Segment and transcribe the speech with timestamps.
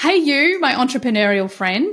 [0.00, 1.92] Hey, you, my entrepreneurial friend.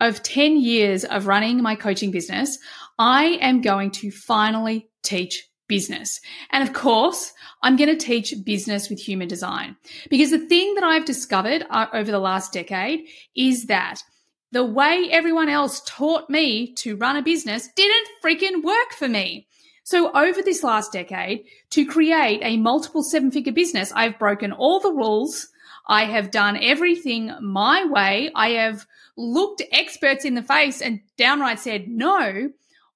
[0.00, 2.58] Of 10 years of running my coaching business,
[2.98, 6.20] I am going to finally teach business.
[6.50, 7.32] And of course,
[7.62, 9.76] I'm going to teach business with human design
[10.10, 13.06] because the thing that I've discovered uh, over the last decade
[13.36, 14.02] is that
[14.50, 19.46] the way everyone else taught me to run a business didn't freaking work for me.
[19.84, 24.80] So over this last decade, to create a multiple seven figure business, I've broken all
[24.80, 25.46] the rules.
[25.86, 28.30] I have done everything my way.
[28.34, 32.50] I have looked experts in the face and downright said no,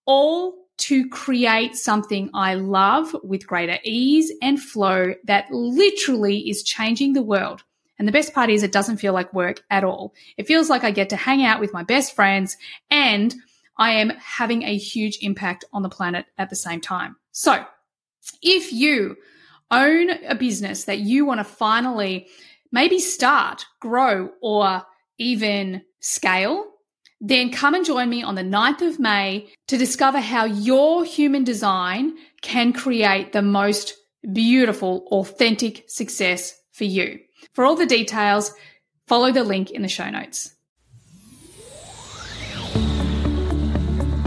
[0.07, 7.13] all to create something I love with greater ease and flow that literally is changing
[7.13, 7.63] the world.
[7.99, 10.15] And the best part is it doesn't feel like work at all.
[10.39, 12.57] It feels like I get to hang out with my best friends
[12.91, 13.35] and
[13.77, 17.17] I am having a huge impact on the planet at the same time.
[17.33, 17.63] So
[18.43, 19.17] if you
[19.71, 22.27] own a business that you want to finally
[22.73, 24.83] maybe start, grow, or
[25.19, 26.65] even scale,
[27.21, 31.45] then come and join me on the 9th of May to discover how your human
[31.45, 33.95] design can create the most
[34.33, 37.19] beautiful, authentic success for you.
[37.53, 38.53] For all the details,
[39.07, 40.55] follow the link in the show notes.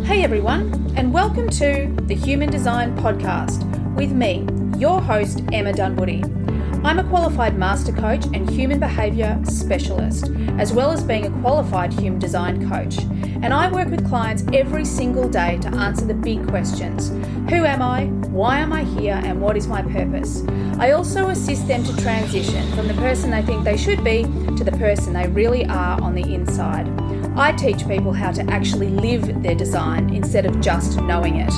[0.03, 3.64] Hey everyone, and welcome to the Human Design Podcast
[3.95, 4.45] with me,
[4.77, 6.42] your host, Emma Dunwoody.
[6.83, 11.93] I'm a qualified master coach and human behaviour specialist, as well as being a qualified
[11.93, 12.97] human design coach.
[13.43, 17.09] And I work with clients every single day to answer the big questions
[17.49, 18.05] Who am I?
[18.30, 19.19] Why am I here?
[19.23, 20.43] And what is my purpose?
[20.80, 24.63] I also assist them to transition from the person they think they should be to
[24.63, 27.02] the person they really are on the inside.
[27.36, 31.52] I teach people how to actually live their design instead of just knowing it.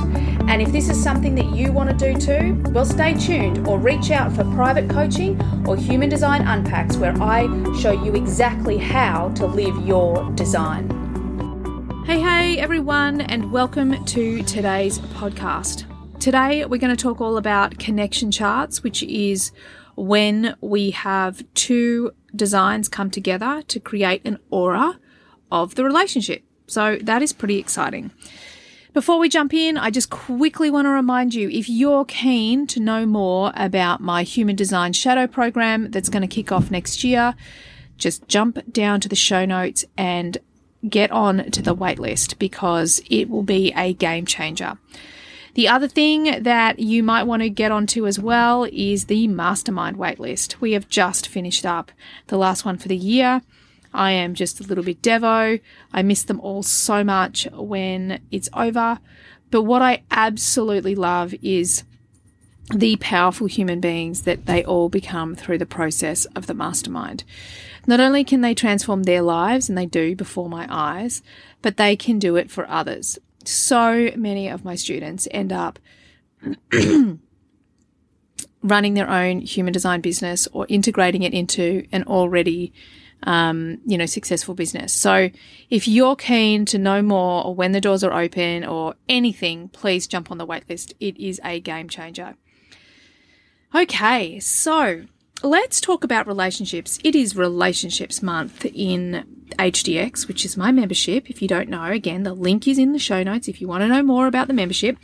[0.48, 3.78] And if this is something that you want to do too, well, stay tuned or
[3.78, 5.38] reach out for private coaching
[5.68, 10.88] or Human Design Unpacks, where I show you exactly how to live your design.
[12.06, 15.84] Hey, hey, everyone, and welcome to today's podcast.
[16.22, 19.52] Today, we're going to talk all about connection charts, which is
[19.98, 25.00] when we have two designs come together to create an aura
[25.64, 26.44] of the relationship.
[26.68, 28.12] So that is pretty exciting.
[28.94, 32.80] Before we jump in, I just quickly want to remind you if you're keen to
[32.80, 37.36] know more about my Human Design Shadow program that's going to kick off next year,
[37.98, 40.38] just jump down to the show notes and
[40.88, 44.78] get on to the waitlist because it will be a game changer.
[45.56, 49.98] The other thing that you might want to get onto as well is the mastermind
[49.98, 50.60] waitlist.
[50.60, 51.92] We have just finished up
[52.28, 53.42] the last one for the year.
[53.96, 55.60] I am just a little bit devo.
[55.94, 59.00] I miss them all so much when it's over.
[59.52, 61.84] But what I absolutely love is
[62.74, 67.24] the powerful human beings that they all become through the process of the mastermind.
[67.88, 71.22] Not only can they transform their lives, and they do before my eyes,
[71.62, 73.20] but they can do it for others.
[73.44, 75.78] So many of my students end up
[78.64, 82.74] running their own human design business or integrating it into an already
[83.24, 84.94] um, you know, successful business.
[84.94, 85.30] So
[85.70, 90.08] if you're keen to know more or when the doors are open or anything, please
[90.08, 90.94] jump on the waitlist.
[91.00, 92.36] It is a game changer.
[93.74, 95.06] Okay, so
[95.44, 97.00] let's talk about relationships.
[97.04, 99.26] It is Relationships Month in
[99.58, 101.30] HDX, which is my membership.
[101.30, 103.82] If you don't know, again, the link is in the show notes if you want
[103.82, 104.98] to know more about the membership.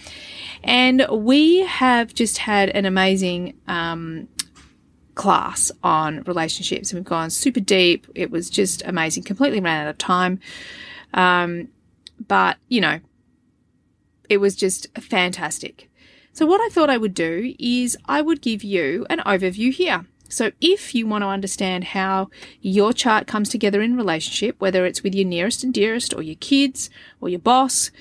[0.64, 4.28] And we have just had an amazing um,
[5.22, 6.90] class on relationships.
[6.90, 8.08] And we've gone super deep.
[8.16, 9.22] It was just amazing.
[9.22, 10.40] Completely ran out of time.
[11.14, 11.68] Um,
[12.28, 13.02] but, you know,
[14.30, 15.92] it was just fantastic.
[16.34, 20.08] So, what I thought I would do is I would give you an overview here.
[20.28, 25.04] So, if you want to understand how your chart comes together in relationship, whether it's
[25.04, 26.90] with your nearest and dearest, or your kids,
[27.20, 27.92] or your boss,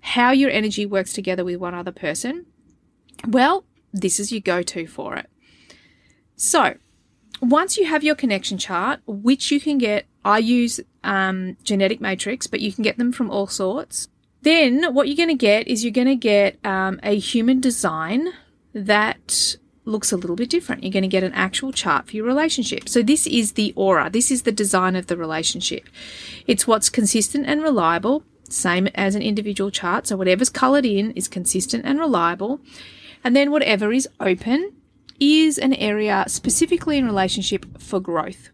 [0.00, 2.46] how your energy works together with one other person,
[3.28, 5.30] well, this is your go to for it.
[6.36, 6.76] So,
[7.40, 12.46] once you have your connection chart, which you can get, I use um, genetic matrix,
[12.46, 14.08] but you can get them from all sorts.
[14.42, 18.28] Then what you're going to get is you're going to get um, a human design
[18.74, 20.82] that looks a little bit different.
[20.82, 22.88] You're going to get an actual chart for your relationship.
[22.88, 24.10] So this is the aura.
[24.10, 25.88] This is the design of the relationship.
[26.46, 30.06] It's what's consistent and reliable, same as an individual chart.
[30.06, 32.60] So whatever's colored in is consistent and reliable.
[33.22, 34.72] And then whatever is open
[35.24, 38.50] is an area specifically in relationship for growth.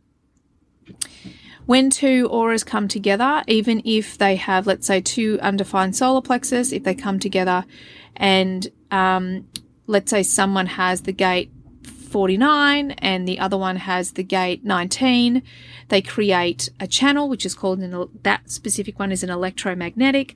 [1.66, 6.72] When two auras come together, even if they have, let's say, two undefined solar plexus,
[6.72, 7.64] if they come together
[8.16, 9.46] and um,
[9.86, 11.50] let's say someone has the gate
[12.10, 15.42] 49 and the other one has the gate 19.
[15.88, 20.34] They create a channel, which is called an, that specific one is an electromagnetic,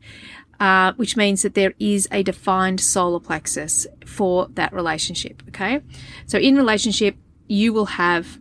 [0.61, 5.43] uh, which means that there is a defined solar plexus for that relationship.
[5.49, 5.81] Okay.
[6.27, 7.17] So in relationship,
[7.49, 8.39] you will have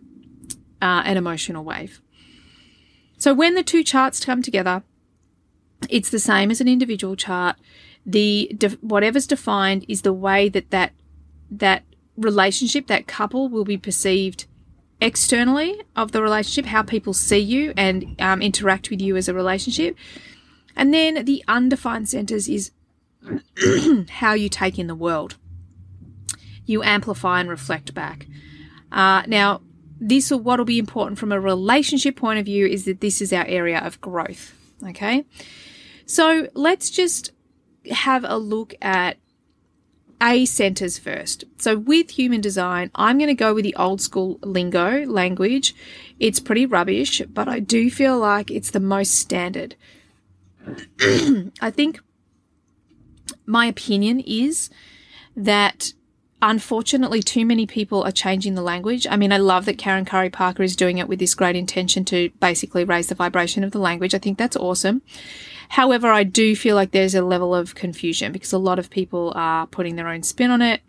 [0.80, 2.00] uh, an emotional wave.
[3.18, 4.82] So when the two charts come together,
[5.88, 7.56] it's the same as an individual chart.
[8.06, 10.92] The de- whatever's defined is the way that that
[11.50, 11.84] that
[12.16, 14.46] relationship, that couple, will be perceived
[15.00, 19.34] externally of the relationship, how people see you and um, interact with you as a
[19.34, 19.96] relationship.
[20.76, 22.72] And then the undefined centers is
[24.10, 25.36] how you take in the world.
[26.66, 28.26] You amplify and reflect back.
[28.90, 29.60] Uh, now,
[30.00, 33.20] this will, what will be important from a relationship point of view is that this
[33.20, 34.54] is our area of growth.
[34.86, 35.24] Okay.
[36.06, 37.32] So let's just
[37.90, 39.16] have a look at
[40.22, 41.44] A centers first.
[41.58, 45.74] So with human design, I'm going to go with the old school lingo language.
[46.18, 49.76] It's pretty rubbish, but I do feel like it's the most standard.
[51.60, 52.00] I think
[53.46, 54.70] my opinion is
[55.36, 55.92] that
[56.42, 59.06] unfortunately, too many people are changing the language.
[59.10, 62.04] I mean, I love that Karen Curry Parker is doing it with this great intention
[62.06, 64.14] to basically raise the vibration of the language.
[64.14, 65.00] I think that's awesome.
[65.70, 69.32] However, I do feel like there's a level of confusion because a lot of people
[69.34, 70.82] are putting their own spin on it.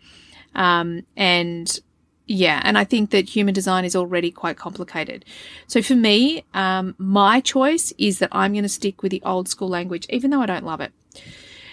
[0.54, 1.80] Um, and
[2.26, 5.24] yeah, and I think that human design is already quite complicated.
[5.68, 9.48] So for me, um, my choice is that I'm going to stick with the old
[9.48, 10.92] school language, even though I don't love it.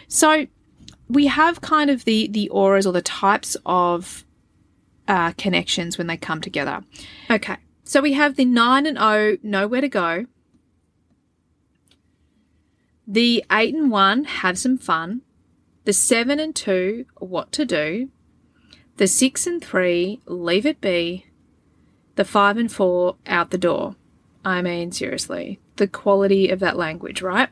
[0.07, 0.45] So
[1.09, 4.23] we have kind of the the auras or the types of
[5.07, 6.83] uh, connections when they come together.
[7.31, 10.27] Okay, so we have the nine and O, nowhere to go.
[13.07, 15.23] The eight and one, have some fun.
[15.85, 18.09] The seven and two, what to do.
[19.03, 21.25] The six and three, leave it be.
[22.15, 23.97] The five and four, out the door.
[24.45, 27.49] I mean, seriously, the quality of that language, right?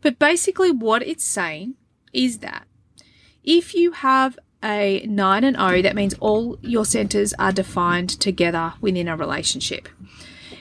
[0.00, 1.74] But basically, what it's saying
[2.12, 2.68] is that
[3.42, 8.74] if you have a 9 and O, that means all your centers are defined together
[8.80, 9.88] within a relationship.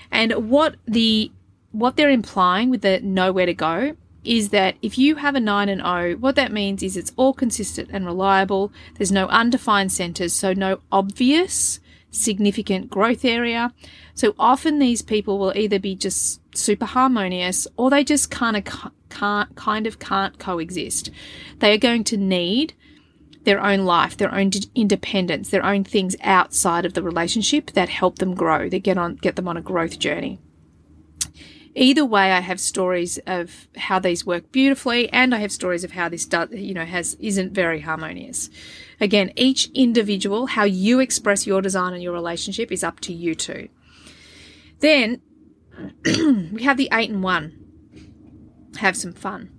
[0.09, 1.31] And what the
[1.71, 5.69] what they're implying with the nowhere to go is that if you have a 9
[5.69, 8.71] and O, what that means is it's all consistent and reliable.
[8.95, 11.79] There's no undefined centers, so no obvious
[12.11, 13.73] significant growth area.
[14.13, 18.65] So often these people will either be just super harmonious or they just kind of
[19.09, 21.09] can't kind of can't coexist.
[21.59, 22.73] They are going to need
[23.43, 28.19] their own life, their own independence, their own things outside of the relationship that help
[28.19, 28.69] them grow.
[28.69, 30.39] They get on get them on a growth journey.
[31.79, 35.93] Either way, I have stories of how these work beautifully, and I have stories of
[35.93, 38.49] how this does, you know, has isn't very harmonious.
[38.99, 43.33] Again, each individual, how you express your design and your relationship is up to you
[43.33, 43.69] too.
[44.81, 45.21] Then
[46.51, 47.57] we have the eight and one.
[48.79, 49.49] Have some fun.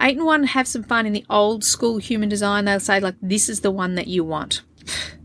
[0.00, 2.66] Eight and one have some fun in the old school human design.
[2.66, 4.62] They'll say, like, this is the one that you want.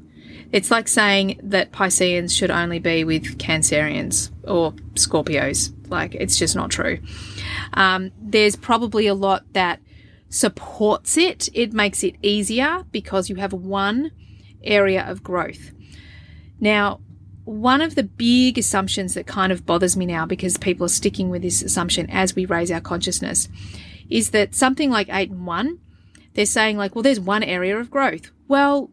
[0.51, 5.73] It's like saying that Pisceans should only be with Cancerians or Scorpios.
[5.89, 6.99] Like, it's just not true.
[7.73, 9.79] Um, there's probably a lot that
[10.29, 11.49] supports it.
[11.53, 14.11] It makes it easier because you have one
[14.63, 15.71] area of growth.
[16.59, 17.01] Now,
[17.43, 21.29] one of the big assumptions that kind of bothers me now because people are sticking
[21.29, 23.49] with this assumption as we raise our consciousness
[24.09, 25.79] is that something like 8 and 1,
[26.33, 28.31] they're saying, like, well, there's one area of growth.
[28.47, 28.91] Well,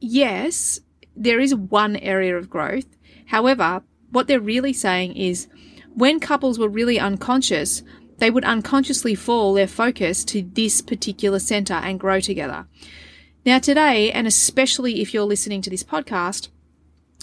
[0.00, 0.80] yes,
[1.16, 2.86] there is one area of growth.
[3.26, 5.48] However, what they're really saying is
[5.94, 7.82] when couples were really unconscious,
[8.18, 12.66] they would unconsciously fall their focus to this particular center and grow together.
[13.44, 16.48] Now, today, and especially if you're listening to this podcast,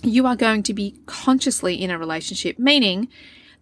[0.04, 3.08] you are going to be consciously in a relationship, meaning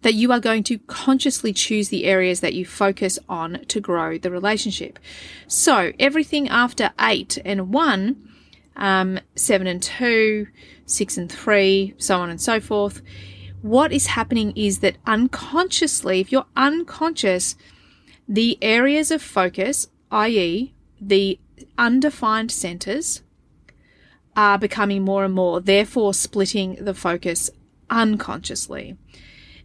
[0.02, 4.18] that you are going to consciously choose the areas that you focus on to grow
[4.18, 4.98] the relationship.
[5.48, 8.33] So everything after eight and one,
[8.76, 10.48] um, seven and two,
[10.86, 13.02] six and three, so on and so forth.
[13.62, 17.56] What is happening is that unconsciously, if you're unconscious,
[18.28, 21.38] the areas of focus, i.e., the
[21.78, 23.22] undefined centers,
[24.36, 27.50] are becoming more and more, therefore splitting the focus
[27.88, 28.96] unconsciously.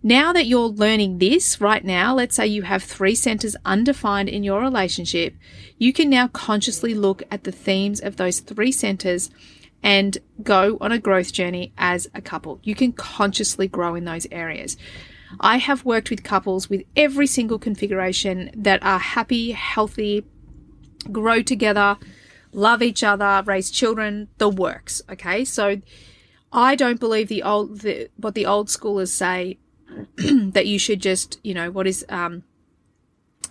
[0.02, 4.44] Now that you're learning this right now, let's say you have three centers undefined in
[4.44, 5.36] your relationship,
[5.78, 9.30] you can now consciously look at the themes of those three centers
[9.84, 12.60] and go on a growth journey as a couple.
[12.64, 14.78] You can consciously grow in those areas.
[15.40, 20.26] I have worked with couples with every single configuration that are happy, healthy,
[21.12, 21.98] grow together,
[22.54, 25.02] love each other, raise children, the works.
[25.10, 25.44] Okay.
[25.44, 25.82] So
[26.52, 29.60] I don't believe the old, the, what the old schoolers say
[30.54, 32.44] that you should just, you know, what is, um,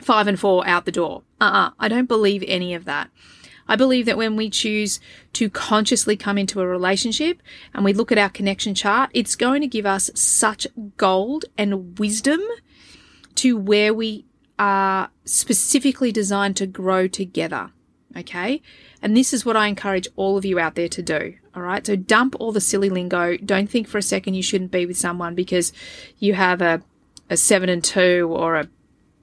[0.00, 1.22] five and four out the door.
[1.40, 1.70] Uh-uh.
[1.78, 3.10] I don't believe any of that.
[3.68, 4.98] I believe that when we choose
[5.34, 7.42] to consciously come into a relationship
[7.74, 11.98] and we look at our connection chart, it's going to give us such gold and
[11.98, 12.40] wisdom
[13.36, 14.24] to where we
[14.58, 17.70] are specifically designed to grow together.
[18.16, 18.62] Okay.
[19.02, 21.34] And this is what I encourage all of you out there to do.
[21.58, 21.84] All right.
[21.84, 23.36] So dump all the silly lingo.
[23.36, 25.72] Don't think for a second you shouldn't be with someone because
[26.20, 26.82] you have a,
[27.28, 28.68] a seven and two or a,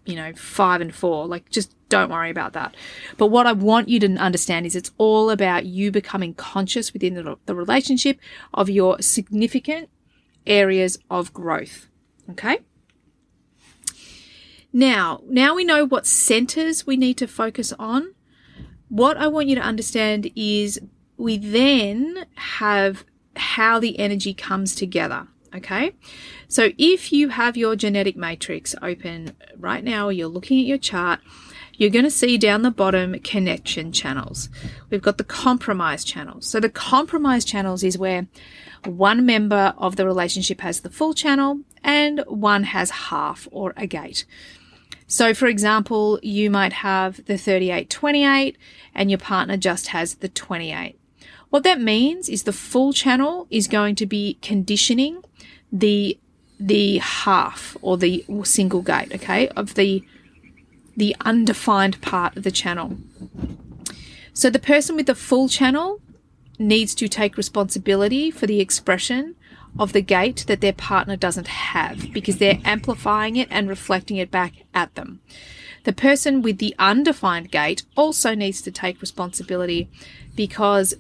[0.06, 1.28] you know, five and four.
[1.28, 2.76] Like just don't worry about that.
[3.16, 7.14] But what I want you to understand is it's all about you becoming conscious within
[7.14, 8.20] the, the relationship
[8.54, 9.90] of your significant
[10.46, 11.88] areas of growth.
[12.32, 12.60] Okay.
[14.74, 18.14] Now, now we know what centers we need to focus on.
[18.90, 20.82] What I want you to understand is
[21.18, 23.06] we then have
[23.36, 25.28] how the energy comes together.
[25.54, 25.94] Okay.
[26.50, 31.22] So if you have your genetic matrix open right now, you're looking at your chart,
[31.74, 34.50] you're going to see down the bottom connection channels.
[34.90, 36.46] We've got the compromise channels.
[36.48, 38.28] So the compromise channels is where
[38.86, 43.88] one member of the relationship has the full channel and one has half or a
[43.88, 44.26] gate.
[45.08, 48.58] So, for example, you might have the 3828
[48.94, 50.98] and your partner just has the 28.
[51.56, 55.24] What that means is the full channel is going to be conditioning
[55.72, 56.20] the
[56.60, 60.04] the half or the single gate, okay, of the
[60.98, 62.98] the undefined part of the channel.
[64.34, 66.02] So the person with the full channel
[66.60, 69.36] needs to take responsibility for the expression
[69.80, 74.30] of the gate that their partner doesn't have because they're amplifying it and reflecting it
[74.30, 75.22] back at them.
[75.86, 79.88] The person with the undefined gate also needs to take responsibility
[80.36, 80.96] because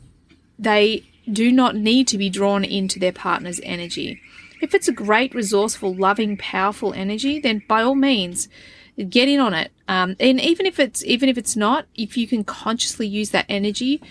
[0.57, 4.21] they do not need to be drawn into their partner's energy.
[4.61, 8.47] If it's a great, resourceful, loving, powerful energy, then by all means,
[9.09, 9.71] get in on it.
[9.87, 13.45] Um, and even if it's even if it's not, if you can consciously use that
[13.49, 14.01] energy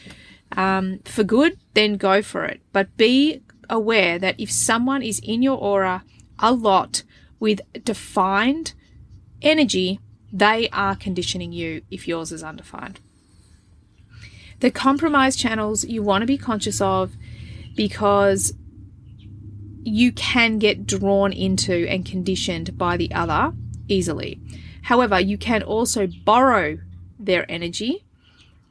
[0.53, 2.61] um, for good, then go for it.
[2.73, 6.05] But be aware that if someone is in your aura
[6.39, 7.03] a lot
[7.41, 8.75] with defined
[9.41, 10.01] energy,
[10.33, 13.01] they are conditioning you if yours is undefined.
[14.65, 17.13] The compromise channels you want to be conscious of
[17.77, 18.55] because
[19.83, 23.53] you can get drawn into and conditioned by the other
[23.89, 24.41] easily.
[24.81, 26.79] However, you can also borrow
[27.19, 28.07] their energy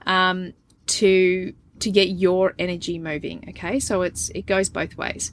[0.08, 0.54] um,
[0.88, 3.46] to to get your energy moving.
[3.50, 5.32] Okay, so it's it goes both ways.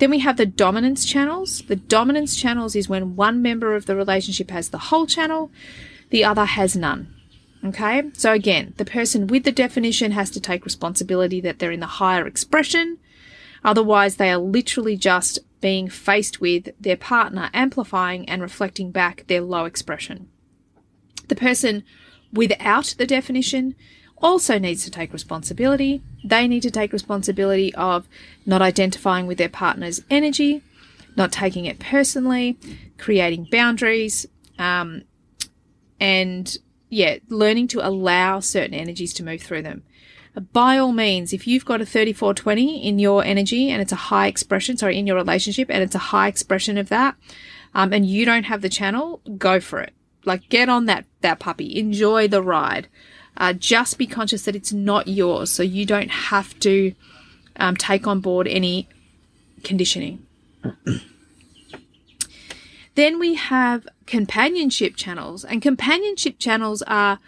[0.00, 1.62] Then we have the dominance channels.
[1.68, 5.52] The dominance channels is when one member of the relationship has the whole channel,
[6.10, 7.13] the other has none.
[7.64, 11.80] Okay, so again, the person with the definition has to take responsibility that they're in
[11.80, 12.98] the higher expression.
[13.64, 19.40] Otherwise, they are literally just being faced with their partner amplifying and reflecting back their
[19.40, 20.28] low expression.
[21.28, 21.84] The person
[22.30, 23.74] without the definition
[24.18, 26.02] also needs to take responsibility.
[26.22, 28.06] They need to take responsibility of
[28.44, 30.62] not identifying with their partner's energy,
[31.16, 32.58] not taking it personally,
[32.98, 34.26] creating boundaries,
[34.58, 35.04] um,
[35.98, 36.58] and
[36.94, 39.82] yeah, learning to allow certain energies to move through them.
[40.52, 44.28] By all means, if you've got a 3420 in your energy and it's a high
[44.28, 47.16] expression, sorry, in your relationship and it's a high expression of that,
[47.74, 49.92] um, and you don't have the channel, go for it.
[50.24, 51.78] Like get on that, that puppy.
[51.78, 52.88] Enjoy the ride.
[53.36, 56.94] Uh, just be conscious that it's not yours, so you don't have to
[57.56, 58.88] um, take on board any
[59.64, 60.24] conditioning.
[62.94, 67.18] then we have companionship channels, and companionship channels are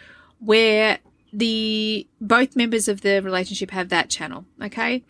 [0.40, 0.99] where
[1.33, 4.45] the both members of the relationship have that channel.
[4.62, 5.02] Okay,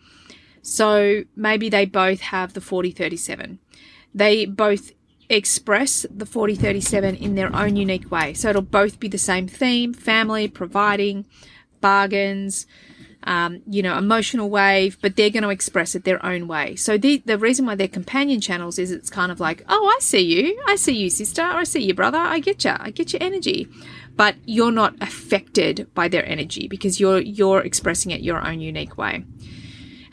[0.61, 3.59] so maybe they both have the forty thirty seven.
[4.13, 4.91] They both
[5.29, 8.33] express the 4037 in their own unique way.
[8.33, 11.25] So it'll both be the same theme, family, providing,
[11.81, 12.65] bargains,
[13.27, 16.77] um, you know, emotional wave, but they're going to express it their own way.
[16.77, 19.99] So the, the reason why they're companion channels is it's kind of like, oh, I
[19.99, 20.63] see you.
[20.65, 21.41] I see you, sister.
[21.43, 22.17] I see you, brother.
[22.17, 22.73] I get you.
[22.79, 23.67] I get your energy.
[24.15, 28.97] But you're not affected by their energy because you're, you're expressing it your own unique
[28.97, 29.25] way.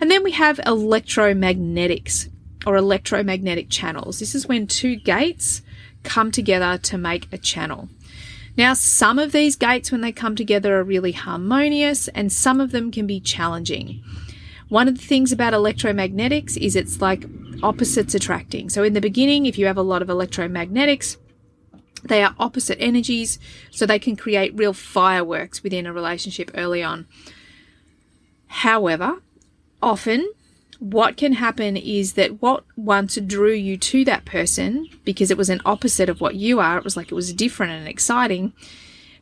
[0.01, 2.29] And then we have electromagnetics
[2.67, 4.19] or electromagnetic channels.
[4.19, 5.63] This is when two gates
[6.03, 7.89] come together to make a channel.
[8.57, 12.71] Now, some of these gates, when they come together, are really harmonious, and some of
[12.71, 14.03] them can be challenging.
[14.69, 17.25] One of the things about electromagnetics is it's like
[17.63, 18.71] opposites attracting.
[18.71, 21.17] So, in the beginning, if you have a lot of electromagnetics,
[22.07, 23.39] They are opposite energies,
[23.71, 27.07] so they can create real fireworks within a relationship early on.
[28.47, 29.23] However,
[29.83, 30.31] often
[30.81, 35.51] what can happen is that what once drew you to that person, because it was
[35.51, 38.53] an opposite of what you are, it was like it was different and exciting,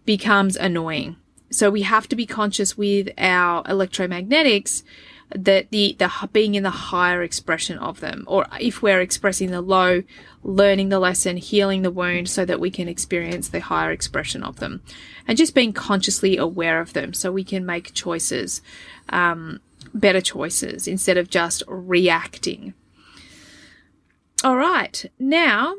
[0.04, 1.16] becomes annoying.
[1.50, 4.82] So we have to be conscious with our electromagnetics
[5.34, 9.60] that the, the being in the higher expression of them, or if we're expressing the
[9.60, 10.02] low,
[10.42, 14.56] learning the lesson, healing the wound so that we can experience the higher expression of
[14.60, 14.82] them
[15.26, 18.60] and just being consciously aware of them so we can make choices,
[19.08, 19.60] um,
[19.94, 22.74] better choices instead of just reacting.
[24.44, 25.04] All right.
[25.18, 25.74] Now,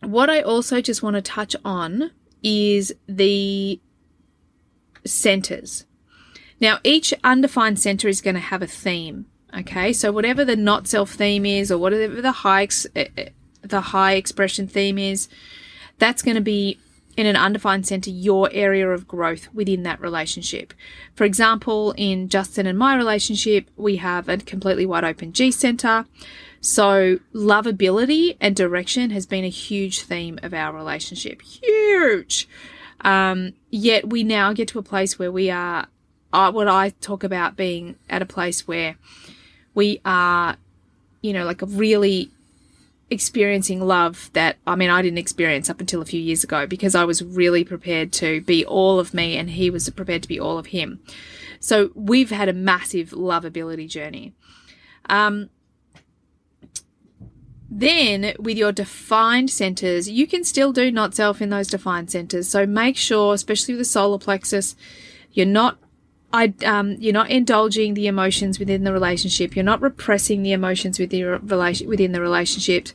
[0.00, 3.80] what I also just want to touch on is the
[5.04, 5.84] centers.
[6.60, 9.26] Now, each undefined center is going to have a theme.
[9.56, 13.28] Okay, so whatever the not self theme is, or whatever the high ex- eh, eh,
[13.62, 15.28] the high expression theme is,
[15.98, 16.78] that's going to be
[17.16, 20.74] in an undefined center your area of growth within that relationship.
[21.14, 26.06] For example, in Justin and my relationship, we have a completely wide open G center.
[26.60, 31.40] So lovability and direction has been a huge theme of our relationship.
[31.42, 32.48] Huge.
[33.02, 35.86] Um, yet we now get to a place where we are
[36.32, 38.96] uh, what I talk about being at a place where
[39.74, 40.56] we are,
[41.22, 42.30] you know, like a really
[43.08, 46.94] experiencing love that I mean I didn't experience up until a few years ago because
[46.94, 50.40] I was really prepared to be all of me and he was prepared to be
[50.40, 51.00] all of him.
[51.60, 54.34] So we've had a massive lovability journey.
[55.08, 55.50] Um,
[57.68, 62.48] then with your defined centers, you can still do not self in those defined centers.
[62.48, 64.76] So make sure, especially with the solar plexus,
[65.32, 65.78] you're not
[66.32, 69.54] I, um, you're not indulging the emotions within the relationship.
[69.54, 72.88] You're not repressing the emotions within the relation within the relationship.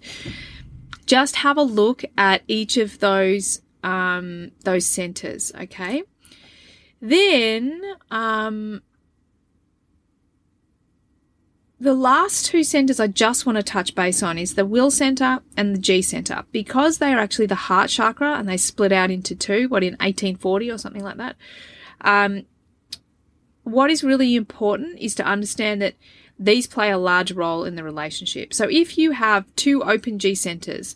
[1.06, 5.52] Just have a look at each of those um, those centers.
[5.60, 6.04] Okay.
[7.02, 8.84] Then um,
[11.80, 15.40] the last two centers I just want to touch base on is the will center
[15.58, 19.10] and the G center because they are actually the heart chakra and they split out
[19.10, 19.68] into two.
[19.68, 21.38] What in 1840 or something like that.
[22.02, 22.46] Um,
[23.64, 25.96] what is really important is to understand that
[26.40, 28.54] these play a large role in the relationship.
[28.54, 30.96] So if you have two open G centers,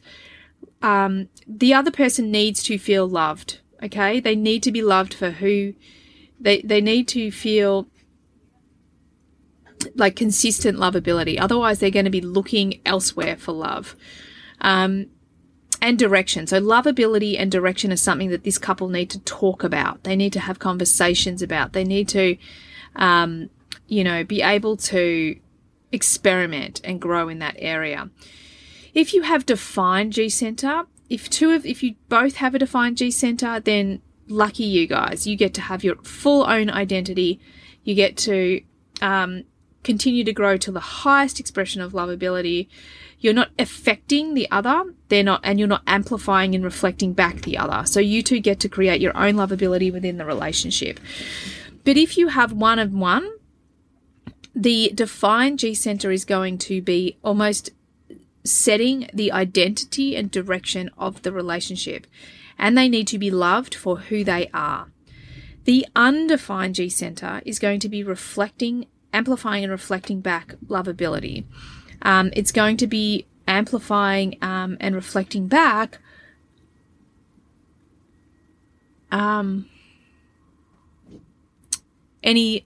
[0.81, 3.59] um, the other person needs to feel loved.
[3.83, 5.73] Okay, they need to be loved for who
[6.39, 7.87] they they need to feel
[9.93, 11.39] like consistent lovability.
[11.39, 13.95] Otherwise, they're going to be looking elsewhere for love.
[14.61, 15.07] Um,
[15.85, 16.47] and direction.
[16.47, 20.03] So lovability and direction is something that this couple need to talk about.
[20.03, 21.73] They need to have conversations about.
[21.73, 22.37] They need to,
[22.95, 23.51] um,
[23.87, 25.39] you know, be able to
[25.91, 28.09] experiment and grow in that area.
[28.95, 32.97] If you have defined G center, if two of, if you both have a defined
[32.97, 35.27] G center, then lucky you guys.
[35.27, 37.39] You get to have your full own identity.
[37.83, 38.61] You get to,
[39.01, 39.43] um,
[39.85, 42.67] continue to grow to the highest expression of lovability.
[43.19, 47.57] You're not affecting the other they're not and you're not amplifying and reflecting back the
[47.57, 47.85] other.
[47.85, 50.99] So you two get to create your own lovability within the relationship.
[51.85, 53.31] But if you have one of one
[54.53, 57.69] the defined g center is going to be almost
[58.45, 62.07] setting the identity and direction of the relationship.
[62.57, 64.87] And they need to be loved for who they are.
[65.65, 68.85] The undefined G center is going to be reflecting,
[69.15, 71.45] amplifying, and reflecting back lovability.
[72.01, 75.99] Um, it's going to be amplifying um, and reflecting back
[79.11, 79.67] um,
[82.23, 82.65] any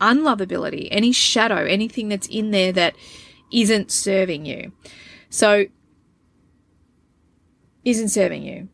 [0.00, 2.94] unlovability, any shadow, anything that's in there that
[3.52, 4.72] isn't serving you.
[5.28, 5.66] So,
[7.84, 8.68] isn't serving you.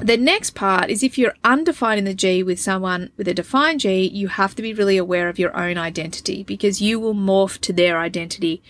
[0.00, 3.80] The next part is if you're undefined in the G with someone with a defined
[3.80, 7.60] G, you have to be really aware of your own identity because you will morph
[7.60, 8.62] to their identity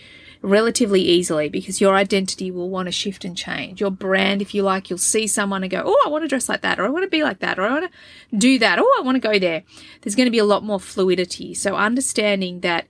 [0.43, 3.79] relatively easily because your identity will want to shift and change.
[3.79, 6.49] Your brand, if you like, you'll see someone and go, Oh, I want to dress
[6.49, 8.77] like that, or I want to be like that, or I want to do that,
[8.77, 9.63] or I want to go there.
[10.01, 11.53] There's going to be a lot more fluidity.
[11.53, 12.87] So understanding that,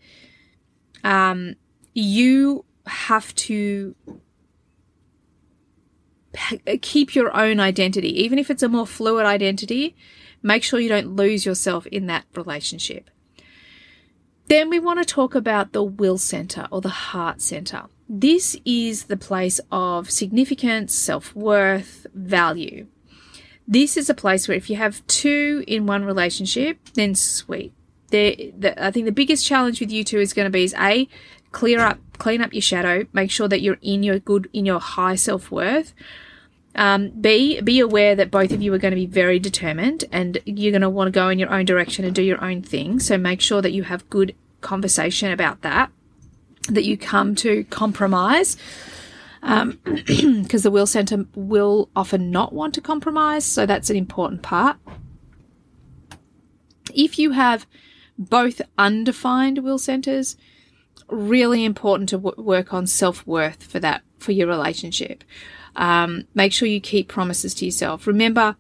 [1.03, 1.55] um,
[1.93, 3.95] you have to
[6.67, 9.95] Uh, keep your own identity, even if it's a more fluid identity.
[10.41, 13.09] Make sure you don't lose yourself in that relationship.
[14.47, 17.83] Then we want to talk about the will center or the heart center.
[18.09, 22.87] This is the place of significance, self worth, value.
[23.67, 27.71] This is a place where if you have two in one relationship, then sweet.
[28.09, 31.07] the, I think the biggest challenge with you two is going to be is A,
[31.51, 33.07] clear up, clean up your shadow.
[33.13, 35.93] Make sure that you're in your good, in your high self worth.
[36.75, 40.39] Um, be be aware that both of you are going to be very determined, and
[40.45, 42.99] you're going to want to go in your own direction and do your own thing.
[42.99, 45.91] So make sure that you have good conversation about that.
[46.69, 48.57] That you come to compromise
[49.43, 49.79] because um,
[50.47, 53.43] the will center will often not want to compromise.
[53.43, 54.77] So that's an important part.
[56.93, 57.67] If you have
[58.17, 60.37] both undefined will centers,
[61.09, 65.25] really important to w- work on self worth for that for your relationship.
[65.75, 68.05] Um, make sure you keep promises to yourself.
[68.07, 68.55] Remember,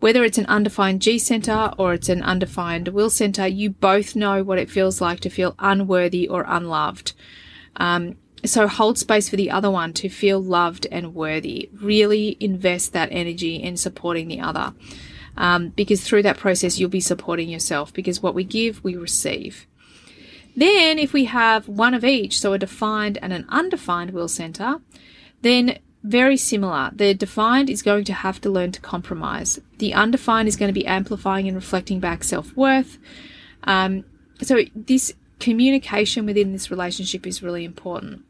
[0.00, 4.42] whether it's an undefined G center or it's an undefined will center, you both know
[4.42, 7.12] what it feels like to feel unworthy or unloved.
[7.76, 11.68] Um, so hold space for the other one to feel loved and worthy.
[11.74, 14.72] Really invest that energy in supporting the other.
[15.36, 19.66] Um, because through that process, you'll be supporting yourself because what we give, we receive.
[20.56, 24.80] Then, if we have one of each, so a defined and an undefined will center,
[25.42, 26.90] then very similar.
[26.94, 29.60] The defined is going to have to learn to compromise.
[29.78, 32.98] The undefined is going to be amplifying and reflecting back self worth.
[33.64, 34.04] Um,
[34.42, 38.24] so, this communication within this relationship is really important.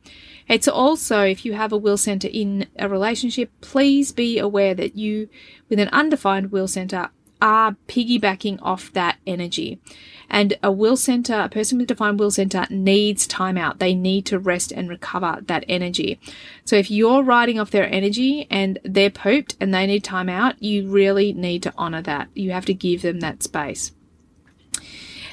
[0.49, 4.97] It's also, if you have a will center in a relationship, please be aware that
[4.97, 5.29] you,
[5.69, 9.81] with an undefined will center, are piggybacking off that energy.
[10.31, 13.81] And a will center, a person with a defined will center needs time out.
[13.81, 16.21] They need to rest and recover that energy.
[16.65, 20.63] So if you're riding off their energy and they're pooped and they need time out,
[20.63, 22.29] you really need to honor that.
[22.35, 23.93] You have to give them that space.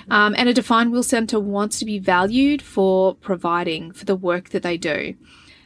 [0.10, 4.50] Um, and a defined will center wants to be valued for providing for the work
[4.50, 5.16] that they do.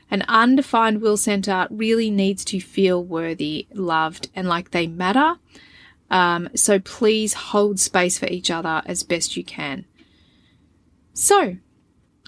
[0.09, 5.35] An undefined will center really needs to feel worthy, loved, and like they matter.
[6.11, 9.85] Um, so please hold space for each other as best you can.
[11.13, 11.57] So,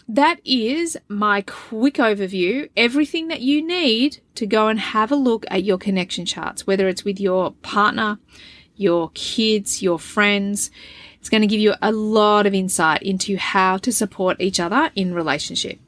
[0.08, 2.70] that is my quick overview.
[2.76, 6.88] Everything that you need to go and have a look at your connection charts, whether
[6.88, 8.20] it's with your partner,
[8.76, 10.72] your kids, your friends.
[11.20, 14.92] It's going to give you a lot of insight into how to support each other
[14.96, 15.80] in relationship.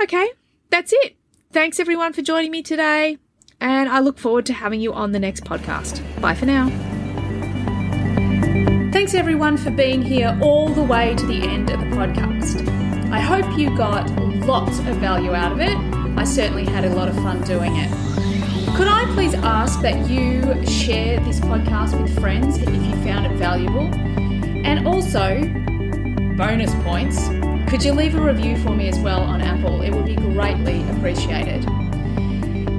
[0.00, 0.30] Okay,
[0.70, 1.16] that's it.
[1.52, 3.18] Thanks everyone for joining me today,
[3.60, 6.02] and I look forward to having you on the next podcast.
[6.20, 6.68] Bye for now.
[8.92, 12.68] Thanks everyone for being here all the way to the end of the podcast.
[13.10, 14.10] I hope you got
[14.46, 15.76] lots of value out of it.
[16.18, 17.90] I certainly had a lot of fun doing it.
[18.76, 23.32] Could I please ask that you share this podcast with friends if you found it
[23.32, 23.92] valuable?
[24.64, 25.40] And also,
[26.36, 27.28] bonus points,
[27.70, 29.82] could you leave a review for me as well on Apple?
[29.82, 31.64] It would be greatly appreciated.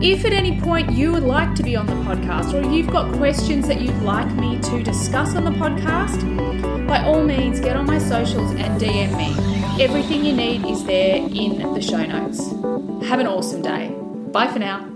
[0.02, 3.14] If at any point you would like to be on the podcast or you've got
[3.18, 7.86] questions that you'd like me to discuss on the podcast, by all means get on
[7.86, 9.84] my socials and DM me.
[9.84, 12.50] Everything you need is there in the show notes.
[13.10, 13.94] Have an awesome day.
[14.32, 14.89] Bye for now.